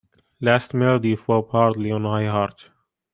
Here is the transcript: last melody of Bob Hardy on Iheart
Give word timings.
last 0.39 0.73
melody 0.73 1.13
of 1.13 1.27
Bob 1.27 1.51
Hardy 1.51 1.91
on 1.91 2.01
Iheart 2.05 2.69